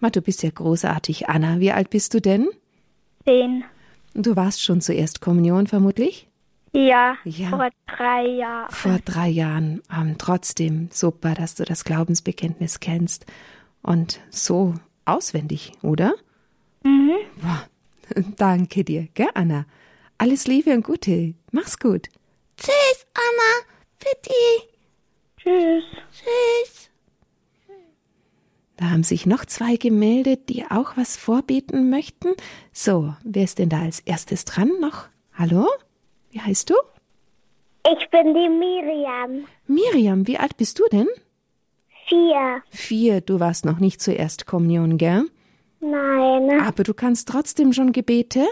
Ma, 0.00 0.10
du 0.10 0.20
bist 0.22 0.42
ja 0.42 0.50
großartig, 0.50 1.28
Anna. 1.28 1.60
Wie 1.60 1.72
alt 1.72 1.90
bist 1.90 2.14
du 2.14 2.20
denn? 2.20 2.48
Den, 3.26 3.64
Du 4.14 4.34
warst 4.34 4.62
schon 4.62 4.80
zur 4.80 4.96
Erstkommunion 4.96 5.66
vermutlich? 5.68 6.26
ja, 6.72 7.16
Ja. 7.24 7.50
vor 7.50 7.68
drei 7.86 8.26
Jahren. 8.26 8.70
Vor 8.70 8.98
drei 9.04 9.28
Jahren. 9.28 9.82
Ähm, 9.94 10.16
trotzdem 10.18 10.88
super, 10.92 11.34
dass 11.34 11.54
du 11.54 11.64
das 11.64 11.84
Glaubensbekenntnis 11.84 12.80
kennst. 12.80 13.26
Und 13.82 14.20
so 14.30 14.74
auswendig, 15.04 15.72
oder? 15.82 16.14
Mhm. 16.82 17.12
Boah, 17.40 17.64
danke 18.36 18.84
dir, 18.84 19.08
gell, 19.14 19.28
Anna? 19.34 19.64
Alles 20.18 20.46
Liebe 20.46 20.70
und 20.74 20.84
Gute. 20.84 21.34
Mach's 21.52 21.78
gut. 21.78 22.08
Tschüss, 22.56 23.06
Anna. 23.14 23.66
Fitti. 23.98 24.68
Tschüss. 25.38 25.84
Tschüss. 26.12 26.89
Da 28.80 28.88
haben 28.88 29.02
sich 29.02 29.26
noch 29.26 29.44
zwei 29.44 29.76
gemeldet, 29.76 30.48
die 30.48 30.64
auch 30.64 30.96
was 30.96 31.18
vorbeten 31.18 31.90
möchten. 31.90 32.28
So, 32.72 33.14
wer 33.22 33.44
ist 33.44 33.58
denn 33.58 33.68
da 33.68 33.82
als 33.82 34.00
erstes 34.00 34.46
dran 34.46 34.70
noch? 34.80 35.08
Hallo? 35.34 35.68
Wie 36.30 36.40
heißt 36.40 36.70
du? 36.70 36.74
Ich 37.84 38.08
bin 38.08 38.32
die 38.32 38.48
Miriam. 38.48 39.44
Miriam, 39.66 40.26
wie 40.26 40.38
alt 40.38 40.56
bist 40.56 40.78
du 40.78 40.84
denn? 40.90 41.08
Vier. 42.08 42.62
Vier, 42.70 43.20
du 43.20 43.38
warst 43.38 43.66
noch 43.66 43.80
nicht 43.80 44.00
zur 44.00 44.16
Erstkommunion, 44.16 44.96
gell? 44.96 45.26
Nein. 45.80 46.62
Aber 46.62 46.82
du 46.82 46.94
kannst 46.94 47.28
trotzdem 47.28 47.74
schon 47.74 47.92
Gebete? 47.92 48.46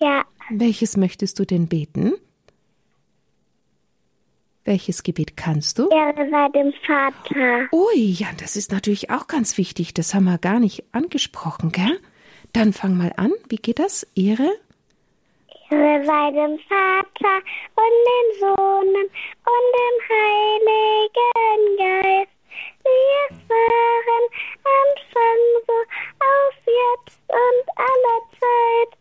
Ja. 0.00 0.24
Welches 0.48 0.96
möchtest 0.96 1.38
du 1.38 1.44
denn 1.44 1.68
beten? 1.68 2.14
Welches 4.70 5.02
Gebet 5.02 5.36
kannst 5.36 5.80
du? 5.80 5.88
Ehre 5.88 6.30
sei 6.30 6.48
dem 6.50 6.72
Vater. 6.86 7.66
Ui, 7.72 7.96
ja, 7.96 8.28
das 8.38 8.54
ist 8.54 8.70
natürlich 8.70 9.10
auch 9.10 9.26
ganz 9.26 9.58
wichtig. 9.58 9.94
Das 9.94 10.14
haben 10.14 10.26
wir 10.26 10.38
gar 10.38 10.60
nicht 10.60 10.84
angesprochen, 10.92 11.72
gell? 11.72 11.98
Dann 12.52 12.72
fang 12.72 12.96
mal 12.96 13.12
an. 13.16 13.32
Wie 13.48 13.56
geht 13.56 13.80
das? 13.80 14.06
Ehre? 14.14 14.48
Ehre 15.70 16.04
sei 16.06 16.30
dem 16.30 16.56
Vater 16.68 17.36
und 17.82 17.96
den 18.10 18.38
Sohnen 18.38 19.06
und 19.54 19.66
dem 19.74 19.96
Heiligen 20.08 21.76
Geist. 21.76 22.30
Wie 22.84 23.10
es 23.28 23.38
waren, 23.50 24.24
Anfang 24.78 25.42
so, 25.66 25.78
auf 26.30 26.54
jetzt 26.64 27.18
und 27.26 27.66
alle 27.74 28.14
Zeit. 28.38 28.99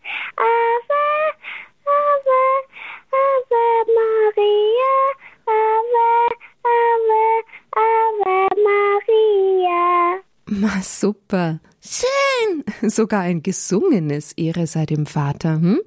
Super. 10.81 11.59
Schön. 11.81 12.63
Sogar 12.89 13.21
ein 13.21 13.41
gesungenes 13.43 14.33
Ehre 14.33 14.67
sei 14.67 14.85
dem 14.85 15.05
Vater, 15.05 15.55
hm? 15.55 15.79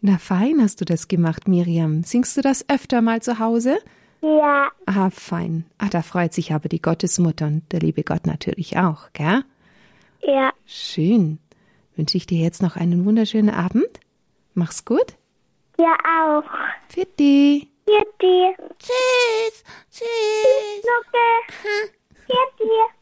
Na 0.00 0.16
fein 0.18 0.60
hast 0.62 0.80
du 0.80 0.84
das 0.84 1.08
gemacht, 1.08 1.46
Miriam. 1.48 2.02
Singst 2.04 2.36
du 2.36 2.40
das 2.40 2.64
öfter 2.68 3.02
mal 3.02 3.20
zu 3.22 3.38
Hause? 3.38 3.78
Ja, 4.22 4.68
Ah, 4.86 5.10
fein. 5.10 5.64
Ah, 5.78 5.88
da 5.90 6.02
freut 6.02 6.32
sich 6.34 6.52
aber 6.52 6.68
die 6.68 6.80
Gottesmutter 6.82 7.46
und 7.46 7.70
der 7.72 7.80
liebe 7.80 8.02
Gott 8.02 8.26
natürlich 8.26 8.76
auch, 8.78 9.12
gell? 9.12 9.44
ja. 10.22 10.52
Schön. 10.66 11.38
Wünsche 11.96 12.16
ich 12.16 12.26
dir 12.26 12.38
jetzt 12.42 12.62
noch 12.62 12.76
einen 12.76 13.04
wunderschönen 13.04 13.50
Abend. 13.50 13.88
Mach's 14.54 14.84
gut. 14.84 15.16
Ja 15.78 15.96
auch. 16.04 16.44
Für 16.88 17.06
die. 17.18 17.68
Hier 17.86 18.04
dir. 18.20 18.54
Tschüss. 18.78 19.64
Tschüss. 19.90 20.84
Nucke. 20.84 21.92
Hier 22.26 22.66
dir. 22.66 22.99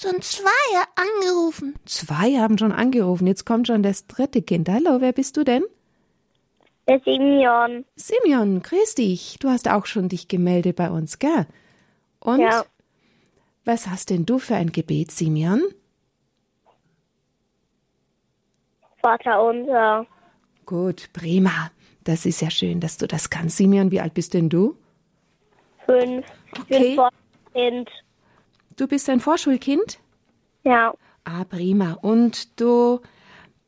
Schon 0.00 0.22
zwei 0.22 0.84
angerufen. 0.94 1.74
Zwei 1.84 2.38
haben 2.38 2.56
schon 2.56 2.70
angerufen. 2.70 3.26
Jetzt 3.26 3.44
kommt 3.44 3.66
schon 3.66 3.82
das 3.82 4.06
dritte 4.06 4.42
Kind. 4.42 4.68
Hallo, 4.68 5.00
wer 5.00 5.12
bist 5.12 5.36
du 5.36 5.42
denn? 5.42 5.64
Der 6.86 7.00
Simeon. 7.00 7.84
Simeon, 7.96 8.62
grüß 8.62 8.94
dich. 8.94 9.38
Du 9.40 9.48
hast 9.48 9.68
auch 9.68 9.86
schon 9.86 10.08
dich 10.08 10.28
gemeldet 10.28 10.76
bei 10.76 10.88
uns, 10.88 11.18
gell? 11.18 11.46
Und 12.20 12.40
Ja. 12.40 12.64
was 13.64 13.88
hast 13.88 14.10
denn 14.10 14.24
du 14.24 14.38
für 14.38 14.54
ein 14.54 14.70
Gebet, 14.70 15.10
Simeon? 15.10 15.62
Vater 19.02 19.42
unser. 19.42 20.06
Gut, 20.64 21.12
prima. 21.12 21.72
Das 22.04 22.24
ist 22.24 22.40
ja 22.40 22.50
schön, 22.50 22.78
dass 22.78 22.98
du 22.98 23.08
das 23.08 23.30
kannst. 23.30 23.56
Simeon, 23.56 23.90
wie 23.90 24.00
alt 24.00 24.14
bist 24.14 24.32
denn 24.34 24.48
du? 24.48 24.76
Fünf. 25.86 26.24
Okay. 26.56 26.92
Ich 26.92 26.96
bin 26.96 27.04
Kind. 27.52 27.90
Du 28.78 28.86
bist 28.86 29.10
ein 29.10 29.20
Vorschulkind? 29.20 29.98
Ja. 30.64 30.94
Ah, 31.24 31.44
prima. 31.44 31.98
Und 32.00 32.58
du 32.60 33.00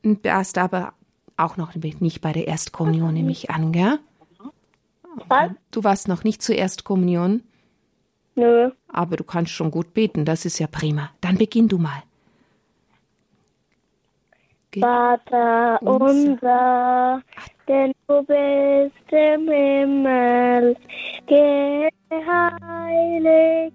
warst 0.02 0.57
aber 0.57 0.95
auch 1.37 1.57
noch 1.59 1.75
nicht 1.75 2.21
bei 2.23 2.33
der 2.33 2.47
Erstkommunion, 2.49 3.12
nehme 3.12 3.33
ich 3.33 3.50
an, 3.50 3.73
gell? 3.73 3.99
Was? 5.29 5.50
Du 5.73 5.83
warst 5.85 6.07
noch 6.09 6.23
nicht 6.25 6.40
zur 6.43 6.55
Erstkommunion, 6.55 7.43
Nö. 8.37 8.71
aber 8.88 9.17
du 9.17 9.25
kannst 9.25 9.52
schon 9.52 9.71
gut 9.73 9.93
beten. 9.93 10.25
Das 10.25 10.45
ist 10.45 10.59
ja 10.61 10.67
prima. 10.69 11.11
Dann 11.21 11.37
beginn 11.37 11.67
du 11.69 11.79
mal. 11.79 12.02
Ge- 14.71 14.81
Vater 14.83 15.83
unser, 15.83 17.21
denn 17.67 17.93
du 18.07 18.23
bist 18.23 19.12
im 19.12 19.49
Himmel, 19.50 20.76
geheiligt 22.09 23.75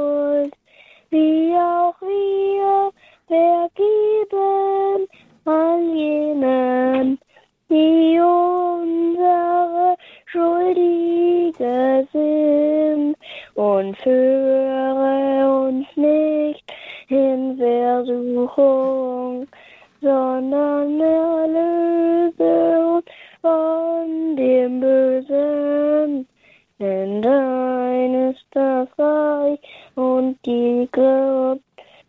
Kraft 30.91 31.61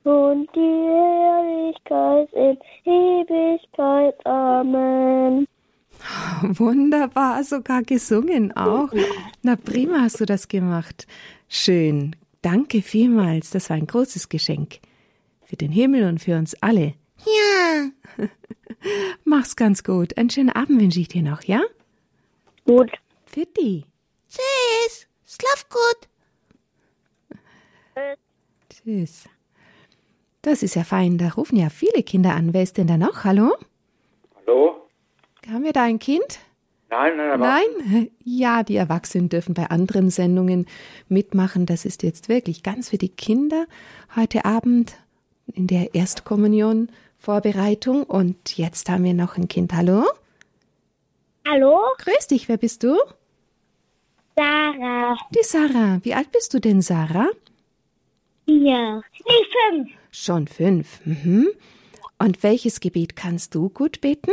und 0.05 0.49
die 0.55 0.61
Herrlichkeit 0.89 2.33
in 2.33 2.59
Ewigkeit. 2.85 4.27
Amen. 4.27 5.47
Wunderbar, 6.43 7.45
sogar 7.45 7.83
gesungen 7.83 8.53
auch. 8.57 8.91
Na 9.43 9.57
prima 9.57 10.01
hast 10.01 10.21
du 10.21 10.25
das 10.25 10.49
gemacht. 10.49 11.07
Schön. 11.49 12.17
Danke 12.43 12.83
vielmals. 12.83 13.51
Das 13.51 13.71
war 13.71 13.77
ein 13.77 13.87
großes 13.87 14.29
Geschenk. 14.29 14.81
Für 15.45 15.57
den 15.57 15.71
Himmel 15.71 16.09
und 16.09 16.21
für 16.21 16.37
uns 16.37 16.55
alle. 16.61 16.95
Ja. 17.25 17.89
Mach's 19.25 19.55
ganz 19.55 19.85
gut. 19.85 20.17
Einen 20.19 20.31
schönen 20.31 20.51
Abend 20.51 20.81
wünsche 20.81 21.01
ich 21.01 21.09
dir 21.09 21.23
noch, 21.23 21.43
ja? 21.43 21.61
Gut. 22.65 22.91
Für 23.27 23.47
die. 23.59 23.85
Tschüss. 24.29 25.07
Schlaf 25.25 25.69
gut. 25.69 26.09
Tschüss. 28.85 29.29
Das 30.43 30.63
ist 30.63 30.75
ja 30.75 30.83
fein. 30.83 31.19
Da 31.19 31.29
rufen 31.31 31.57
ja 31.57 31.71
viele 31.71 32.03
Kinder 32.03 32.35
an. 32.35 32.53
Wer 32.53 32.65
ist 32.65 32.79
denn 32.79 32.89
da 32.89 32.97
noch? 32.97 33.25
Hallo? 33.25 33.55
Hallo? 34.35 34.89
Haben 35.49 35.63
wir 35.63 35.73
da 35.73 35.85
ein 35.85 36.01
Kind? 36.01 36.41
Nein, 36.91 37.17
nein, 37.17 37.31
aber 37.31 37.47
Nein? 37.47 38.11
Ja, 38.25 38.65
die 38.65 38.77
Erwachsenen 38.77 39.29
dürfen 39.29 39.55
bei 39.55 39.71
anderen 39.71 40.11
Sendungen 40.11 40.67
mitmachen. 41.09 41.65
Das 41.65 41.85
ist 41.85 42.03
jetzt 42.03 42.29
wirklich 42.29 42.63
ganz 42.63 42.91
für 42.91 42.99
die 42.99 43.09
Kinder 43.09 43.67
heute 44.17 44.45
Abend 44.45 44.95
in 45.47 45.69
der 45.69 45.95
Erstkommunion 45.95 46.89
Vorbereitung. 47.19 48.03
Und 48.03 48.59
jetzt 48.59 48.91
haben 48.91 49.05
wir 49.05 49.15
noch 49.15 49.37
ein 49.37 49.47
Kind. 49.47 49.73
Hallo? 49.73 50.05
Hallo? 51.49 51.79
Grüß 51.99 52.27
dich, 52.27 52.49
wer 52.49 52.57
bist 52.57 52.83
du? 52.83 52.97
Sarah. 54.35 55.17
Die 55.35 55.45
Sarah. 55.45 56.01
Wie 56.03 56.15
alt 56.15 56.33
bist 56.33 56.53
du 56.53 56.59
denn, 56.59 56.83
Sarah? 56.83 57.29
Vier. 58.45 59.03
Nee, 59.27 59.45
fünf. 59.71 59.91
Schon 60.11 60.47
fünf. 60.47 61.05
Mhm. 61.05 61.49
Und 62.19 62.43
welches 62.43 62.81
Gebet 62.81 63.17
kannst 63.17 63.55
du 63.55 63.69
gut 63.69 64.01
beten? 64.01 64.33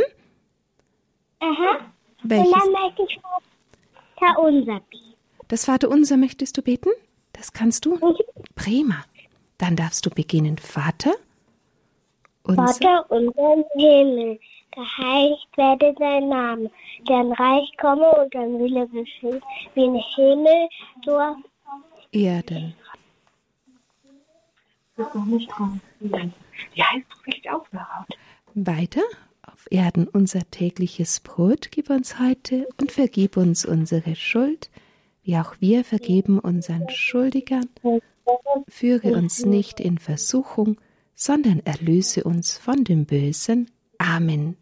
Aha. 1.40 1.78
Und 2.22 2.30
Welches? 2.30 2.52
dann 2.52 2.72
möchte 2.72 3.02
ich 3.08 3.20
Vater 4.18 4.38
unser 4.38 4.80
beten. 4.80 5.14
Das 5.48 5.64
Vaterunser 5.64 6.16
möchtest 6.16 6.56
du 6.56 6.62
beten? 6.62 6.90
Das 7.32 7.52
kannst 7.52 7.84
du? 7.84 7.98
Prima. 8.54 9.04
Dann 9.58 9.74
darfst 9.74 10.06
du 10.06 10.10
beginnen. 10.10 10.58
Vater, 10.58 11.14
unser, 12.44 12.66
Vater 12.66 13.10
unser 13.10 13.54
im 13.54 13.64
Himmel, 13.74 14.38
geheiligt 14.70 15.48
werde 15.56 15.94
dein 15.98 16.28
Name, 16.28 16.70
dein 17.06 17.32
Reich 17.32 17.70
komme 17.80 18.10
und 18.12 18.34
dein 18.34 18.58
Wille 18.58 18.86
geschehe, 18.88 19.40
wie 19.74 19.84
im 19.84 19.94
Himmel, 20.14 20.68
so 21.04 21.18
auf 21.18 21.36
Erden. 22.12 22.74
Weiter. 28.54 29.02
Auf 29.42 29.66
Erden 29.70 30.08
unser 30.08 30.50
tägliches 30.50 31.20
Brot 31.20 31.70
gib 31.70 31.90
uns 31.90 32.18
heute 32.18 32.68
und 32.80 32.92
vergib 32.92 33.36
uns 33.36 33.64
unsere 33.64 34.14
Schuld, 34.14 34.70
wie 35.22 35.36
auch 35.36 35.54
wir 35.60 35.84
vergeben 35.84 36.38
unseren 36.38 36.88
Schuldigern. 36.88 37.68
Führe 38.68 39.14
uns 39.14 39.44
nicht 39.44 39.80
in 39.80 39.98
Versuchung, 39.98 40.80
sondern 41.14 41.60
erlöse 41.60 42.24
uns 42.24 42.58
von 42.58 42.84
dem 42.84 43.06
Bösen. 43.06 43.70
Amen. 43.98 44.56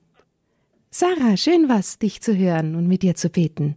Sarah, 0.90 1.37
schön 1.37 1.68
was, 1.68 1.98
dich 1.98 2.22
zu 2.22 2.37
hören 2.37 2.74
und 2.74 2.88
mit 2.88 3.03
dir 3.03 3.14
zu 3.14 3.29
beten. 3.29 3.77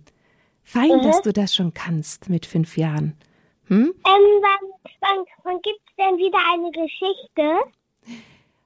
Fein, 0.64 1.02
dass 1.04 1.22
du 1.22 1.34
das 1.34 1.54
schon 1.54 1.74
kannst 1.74 2.30
mit 2.30 2.46
fünf 2.46 2.78
Jahren. 2.78 3.16
Hm? 3.66 3.94
Ähm, 3.94 3.94
wann, 4.06 4.92
wann, 5.02 5.26
wann 5.44 5.62
gibt 5.62 5.80
es 5.86 5.91
denn 6.02 6.18
wieder 6.18 6.40
eine 6.54 6.72
Geschichte? 6.72 8.18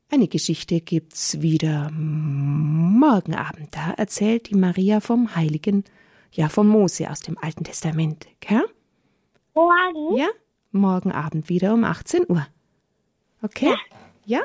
Eine 0.09 0.27
Geschichte 0.27 0.81
gibt's 0.81 1.41
wieder 1.41 1.91
morgen 1.91 3.35
Abend. 3.35 3.75
Da 3.75 3.91
erzählt 3.91 4.49
die 4.49 4.55
Maria 4.55 4.99
vom 5.01 5.35
Heiligen, 5.35 5.83
ja, 6.31 6.47
vom 6.47 6.67
Mose 6.67 7.09
aus 7.09 7.19
dem 7.21 7.37
Alten 7.37 7.63
Testament. 7.63 8.27
Gell? 8.39 8.63
Morgen? 9.53 10.17
Ja? 10.17 10.27
Morgen 10.71 11.11
Abend 11.11 11.49
wieder 11.49 11.73
um 11.73 11.83
18 11.83 12.25
Uhr. 12.29 12.45
Okay? 13.41 13.73
Ja? 14.25 14.41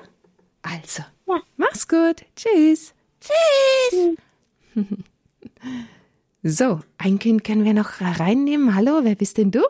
Also. 0.63 1.03
Ja. 1.27 1.41
Mach's 1.57 1.87
gut. 1.87 2.25
Tschüss. 2.37 2.95
Tschüss. 3.21 4.17
So, 6.43 6.81
ein 6.97 7.19
Kind 7.19 7.45
können 7.45 7.67
wir 7.67 7.75
noch 7.75 8.01
reinnehmen. 8.01 8.75
Hallo, 8.75 9.01
wer 9.03 9.15
bist 9.15 9.37
denn 9.37 9.51
du? 9.51 9.61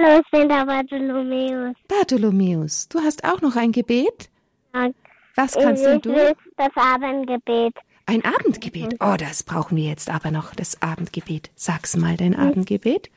Hallo, 0.00 0.20
ich 0.24 0.30
bin 0.30 0.48
der 0.48 0.64
Bartholomäus. 0.64 1.74
Bartholomäus. 1.88 2.88
Du 2.88 3.00
hast 3.00 3.24
auch 3.24 3.40
noch 3.40 3.56
ein 3.56 3.72
Gebet? 3.72 4.30
Ja, 4.72 4.90
Was 5.34 5.54
kannst 5.54 5.84
denn 5.84 6.00
du? 6.00 6.14
Das 6.56 6.70
Abendgebet. 6.76 7.74
Ein 8.06 8.24
Abendgebet. 8.24 8.94
Oh, 9.00 9.16
das 9.18 9.42
brauchen 9.42 9.76
wir 9.76 9.88
jetzt 9.88 10.08
aber 10.08 10.30
noch, 10.30 10.54
das 10.54 10.80
Abendgebet. 10.82 11.50
Sag's 11.56 11.96
mal, 11.96 12.16
dein 12.16 12.36
Abendgebet. 12.36 13.10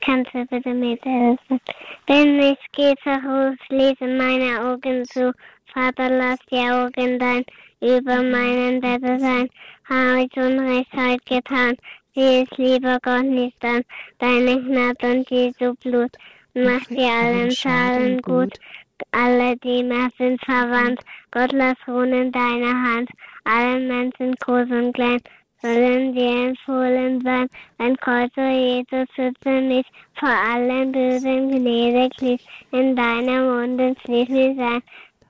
Kannst 0.00 0.32
du 0.32 0.46
bitte 0.46 0.72
mithelfen? 0.72 1.60
Wenn 2.06 2.40
ich 2.40 2.58
gehe 2.72 2.94
zur 3.02 3.12
Ruf, 3.16 3.58
lese 3.68 4.06
meine 4.06 4.62
Augen 4.72 5.04
zu. 5.04 5.34
Vater, 5.74 6.08
lass 6.08 6.38
die 6.50 6.56
Augen 6.56 7.18
dein 7.18 7.44
über 7.80 8.22
meinen 8.22 8.80
Bette 8.80 9.20
sein. 9.20 9.48
Habe 9.84 10.22
ich 10.22 10.36
Unrecht 10.36 10.92
heute 10.94 11.18
getan. 11.26 11.76
Sieh 12.18 12.42
es 12.42 12.58
lieber 12.58 12.98
Gott 13.02 13.26
nicht 13.26 13.64
an. 13.64 13.84
Deine 14.18 14.60
Gnade 14.60 15.12
und 15.12 15.30
Jesu 15.30 15.72
Blut. 15.76 16.10
Mach 16.52 16.84
dir 16.86 17.12
allen 17.12 17.52
Schaden 17.52 18.20
gut. 18.22 18.58
Alle, 19.12 19.56
die 19.58 19.84
mir 19.84 20.08
sind 20.18 20.44
verwandt. 20.44 21.00
Gott, 21.30 21.52
lass 21.52 21.76
ruhen 21.86 22.12
in 22.12 22.32
deiner 22.32 22.74
Hand. 22.82 23.08
Alle 23.44 23.78
Menschen, 23.78 24.34
groß 24.34 24.68
und 24.68 24.94
klein, 24.94 25.20
sollen 25.62 26.12
dir 26.12 26.48
empfohlen 26.48 27.20
sein. 27.20 27.46
Ein 27.78 27.96
Kreuz, 27.98 28.32
o 28.36 28.50
Jesus, 28.50 29.06
schütze 29.14 29.60
mich 29.60 29.86
vor 30.18 30.28
allen 30.28 30.90
Bösen 30.90 31.52
gnädiglich. 31.52 32.44
In 32.72 32.96
deinem 32.96 33.46
Munde 33.46 33.94
schließ 34.02 34.28
mich 34.28 34.56
sein 34.56 34.82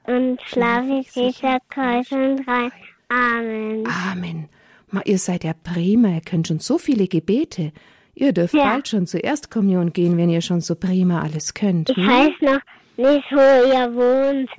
und 0.06 0.40
schlaf 0.40 0.86
ich 0.88 1.12
sicher 1.12 1.58
kreuz 1.68 2.10
und 2.12 2.48
rein. 2.48 2.72
Amen. 3.10 3.84
Amen. 3.86 4.48
Ma, 4.90 5.02
ihr 5.04 5.18
seid 5.18 5.44
ja 5.44 5.52
prima, 5.52 6.08
ihr 6.08 6.20
könnt 6.20 6.48
schon 6.48 6.60
so 6.60 6.78
viele 6.78 7.08
Gebete. 7.08 7.72
Ihr 8.14 8.32
dürft 8.32 8.54
Ja. 8.54 8.70
bald 8.70 8.88
schon 8.88 9.06
zur 9.06 9.22
Erstkommunion 9.22 9.92
gehen, 9.92 10.16
wenn 10.16 10.30
ihr 10.30 10.40
schon 10.40 10.60
so 10.60 10.74
prima 10.74 11.22
alles 11.22 11.54
könnt. 11.54 11.90
Ich 11.90 11.96
hm? 11.96 12.08
weiß 12.08 12.32
noch 12.40 12.60
nicht, 12.96 13.30
wo 13.30 13.38
ihr 13.38 13.94
wohnt. 13.94 14.50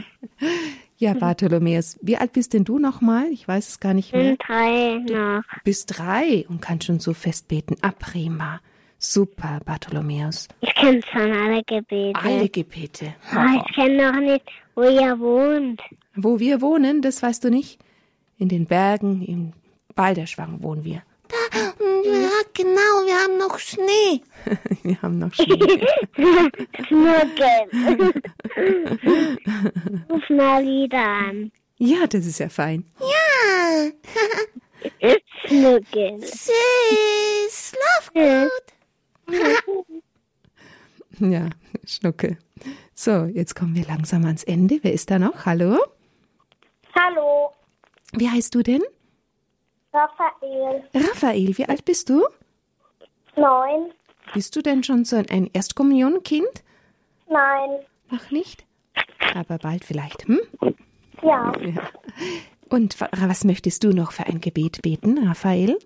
Ja, 0.98 1.12
Bartholomäus, 1.12 1.98
wie 2.00 2.16
alt 2.16 2.32
bist 2.32 2.54
denn 2.54 2.64
du 2.64 2.78
nochmal? 2.78 3.26
Ich 3.30 3.46
weiß 3.46 3.68
es 3.68 3.80
gar 3.80 3.92
nicht 3.92 4.14
mehr. 4.14 4.28
Sind 4.28 4.42
drei 4.46 4.98
noch. 5.00 5.42
Bist 5.62 5.98
drei 5.98 6.46
und 6.48 6.62
kannst 6.62 6.86
schon 6.86 7.00
so 7.00 7.12
fest 7.12 7.48
beten. 7.48 7.76
Ah, 7.82 7.90
prima. 7.90 8.60
Super, 8.98 9.60
Bartholomäus. 9.66 10.48
Ich 10.62 10.74
kenne 10.74 11.02
schon 11.12 11.30
alle 11.32 11.62
Gebete. 11.64 12.18
Alle 12.18 12.48
Gebete. 12.48 13.14
Aber 13.30 13.62
ich 13.66 13.74
kenne 13.74 14.10
noch 14.10 14.20
nicht, 14.20 14.46
wo 14.74 14.84
ihr 14.84 15.18
wohnt. 15.20 15.82
Wo 16.14 16.38
wir 16.38 16.62
wohnen, 16.62 17.02
das 17.02 17.22
weißt 17.22 17.44
du 17.44 17.50
nicht? 17.50 17.78
In 18.38 18.48
den 18.48 18.66
Bergen, 18.66 19.22
im 19.22 19.52
Balderschwang 19.94 20.62
wohnen 20.62 20.84
wir. 20.84 21.02
Ja, 22.04 22.30
genau, 22.54 23.04
wir 23.04 23.14
haben 23.14 23.38
noch 23.38 23.58
Schnee. 23.58 24.20
Wir 24.82 25.02
haben 25.02 25.18
noch 25.18 25.32
Schnee. 25.34 25.84
Schnuckeln. 26.86 27.68
Ruf 30.08 30.30
mal 30.30 30.62
wieder 30.64 31.02
an. 31.02 31.50
ja, 31.78 32.06
das 32.06 32.26
ist 32.26 32.38
ja 32.38 32.48
fein. 32.48 32.84
Ja, 33.00 33.90
Schnuckeln. 35.46 36.20
tschüss, 36.20 37.72
schlaf 37.72 38.12
gut. 38.14 38.66
Ja, 41.18 41.48
Schnucke. 41.84 42.38
So, 42.94 43.24
jetzt 43.24 43.54
kommen 43.56 43.74
wir 43.74 43.84
langsam 43.86 44.24
ans 44.24 44.44
Ende. 44.44 44.78
Wer 44.82 44.92
ist 44.92 45.10
da 45.10 45.18
noch? 45.18 45.44
Hallo? 45.44 45.78
Hallo, 46.94 47.50
Wie 48.16 48.28
heißt 48.30 48.54
du 48.54 48.62
denn? 48.62 48.82
Raphael. 49.92 50.84
Raphael, 50.94 51.56
wie 51.58 51.66
alt 51.66 51.84
bist 51.84 52.08
du? 52.10 52.24
Neun. 53.36 53.92
Bist 54.34 54.56
du 54.56 54.62
denn 54.62 54.82
schon 54.82 55.04
so 55.04 55.16
ein 55.16 55.50
Erstkommunionkind? 55.52 56.64
Nein. 57.28 57.70
Noch 58.10 58.30
nicht? 58.30 58.64
Aber 59.34 59.58
bald 59.58 59.84
vielleicht, 59.84 60.26
hm? 60.26 60.40
Ja. 61.22 61.52
Ja. 61.60 61.90
Und 62.68 63.00
wa- 63.00 63.08
was 63.12 63.44
möchtest 63.44 63.84
du 63.84 63.90
noch 63.90 64.12
für 64.12 64.26
ein 64.26 64.40
Gebet 64.40 64.82
beten, 64.82 65.26
Raphael? 65.26 65.78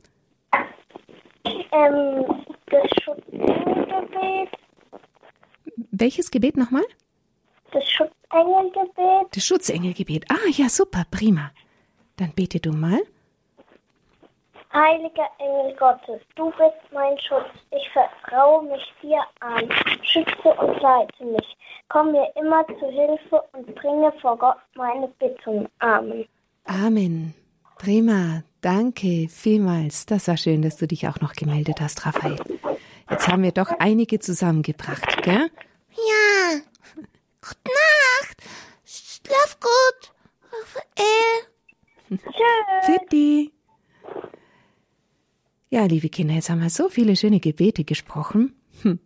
Ähm, 1.72 2.24
das 2.66 2.88
Schutzengelgebet. 3.04 4.48
Welches 5.92 6.30
Gebet 6.30 6.56
nochmal? 6.56 6.84
Das 7.72 7.84
Schutzengelgebet. 7.88 9.26
Das 9.34 9.44
Schutzengelgebet. 9.44 10.24
Ah, 10.30 10.48
ja, 10.52 10.68
super, 10.68 11.04
prima. 11.10 11.50
Dann 12.20 12.32
bete 12.32 12.60
du 12.60 12.70
mal. 12.72 13.00
Heiliger 14.74 15.26
Engel 15.38 15.74
Gottes, 15.76 16.20
du 16.36 16.50
bist 16.50 16.92
mein 16.92 17.18
Schutz. 17.18 17.48
Ich 17.70 17.88
vertraue 17.90 18.62
mich 18.64 18.82
dir 19.02 19.22
an. 19.40 19.68
Schütze 20.02 20.48
und 20.60 20.80
leite 20.80 21.24
mich. 21.24 21.56
Komm 21.88 22.12
mir 22.12 22.30
immer 22.36 22.64
zu 22.66 22.86
Hilfe 22.90 23.42
und 23.52 23.74
bringe 23.74 24.12
vor 24.20 24.36
Gott 24.36 24.58
meine 24.76 25.08
Bitten. 25.18 25.66
Amen. 25.78 26.28
Amen. 26.66 27.34
Prima. 27.78 28.44
Danke 28.60 29.28
vielmals. 29.30 30.04
Das 30.04 30.28
war 30.28 30.36
schön, 30.36 30.60
dass 30.60 30.76
du 30.76 30.86
dich 30.86 31.08
auch 31.08 31.20
noch 31.20 31.32
gemeldet 31.32 31.80
hast, 31.80 32.04
Raphael. 32.04 32.36
Jetzt 33.10 33.28
haben 33.28 33.42
wir 33.42 33.52
doch 33.52 33.70
einige 33.78 34.20
zusammengebracht, 34.20 35.22
gell? 35.22 35.50
Ja, 35.96 36.60
gute 37.40 37.56
Nacht, 37.64 38.36
schlaf 38.84 39.58
gut, 39.58 40.12
Raphael. 40.52 41.49
Fitti. 42.82 43.52
Ja, 45.70 45.84
liebe 45.84 46.08
Kinder, 46.08 46.34
jetzt 46.34 46.50
haben 46.50 46.62
wir 46.62 46.70
so 46.70 46.88
viele 46.88 47.14
schöne 47.14 47.40
Gebete 47.40 47.84
gesprochen. 47.84 48.54
Hm. 48.82 48.98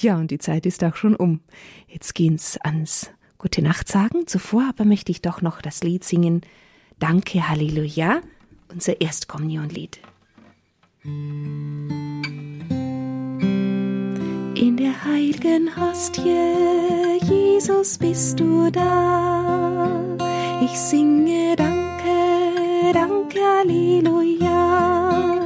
Ja, 0.00 0.16
und 0.16 0.30
die 0.30 0.38
Zeit 0.38 0.66
ist 0.66 0.84
auch 0.84 0.96
schon 0.96 1.16
um. 1.16 1.40
Jetzt 1.88 2.14
gehen's 2.14 2.56
ans 2.58 3.10
Gute 3.44 3.60
Nacht 3.60 3.88
sagen. 3.88 4.26
Zuvor 4.26 4.70
aber 4.70 4.86
möchte 4.86 5.12
ich 5.12 5.20
doch 5.20 5.42
noch 5.42 5.60
das 5.60 5.82
Lied 5.82 6.02
singen. 6.02 6.40
Danke, 6.98 7.46
Halleluja, 7.46 8.22
unser 8.72 9.02
Erstkommunionlied. 9.02 10.00
In 14.54 14.76
der 14.78 15.04
heiligen 15.04 15.76
Hostie, 15.76 17.18
Jesus, 17.28 17.98
bist 17.98 18.40
du 18.40 18.70
da. 18.70 20.16
Ich 20.64 20.78
singe 20.78 21.54
Danke, 21.56 21.83
Danke, 22.92 23.38
Halleluja. 23.40 25.40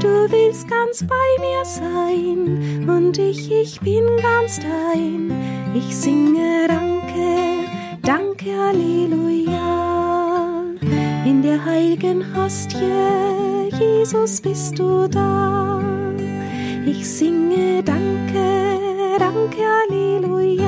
Du 0.00 0.08
willst 0.30 0.68
ganz 0.68 1.04
bei 1.04 1.26
mir 1.40 1.64
sein 1.64 2.88
und 2.88 3.18
ich, 3.18 3.50
ich 3.50 3.80
bin 3.80 4.04
ganz 4.22 4.60
dein. 4.60 5.32
Ich 5.74 5.96
singe 5.96 6.68
Danke, 6.68 7.66
Danke, 8.02 8.56
Halleluja. 8.58 10.62
In 11.26 11.42
der 11.42 11.64
heiligen 11.64 12.24
Hostie, 12.36 12.78
Jesus, 13.78 14.40
bist 14.40 14.78
du 14.78 15.08
da. 15.08 15.80
Ich 16.86 17.08
singe 17.08 17.82
Danke, 17.82 18.78
Danke, 19.18 19.58
Halleluja. 19.90 20.63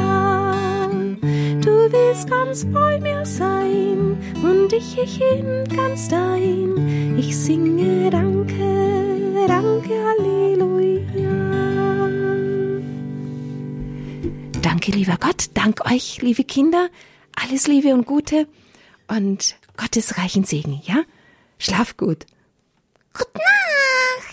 Willst 2.16 2.30
ganz 2.30 2.64
bei 2.72 2.98
mir 2.98 3.26
sein 3.26 4.16
und 4.42 4.72
ich, 4.72 4.96
ich 4.96 5.18
bin 5.18 5.64
ganz 5.76 6.08
dein. 6.08 7.18
Ich 7.18 7.36
singe 7.36 8.08
Danke, 8.08 9.44
Danke, 9.46 9.90
Halleluja. 10.06 11.30
Danke, 14.62 14.92
lieber 14.92 15.18
Gott, 15.20 15.50
dank 15.52 15.84
euch, 15.84 16.22
liebe 16.22 16.44
Kinder. 16.44 16.88
Alles 17.34 17.66
Liebe 17.66 17.92
und 17.92 18.06
Gute 18.06 18.48
und 19.08 19.56
Gottes 19.76 20.16
reichen 20.16 20.44
Segen, 20.44 20.80
ja? 20.84 21.02
Schlaf 21.58 21.98
gut. 21.98 22.24
Gute 23.12 23.28
Nacht. 23.34 24.25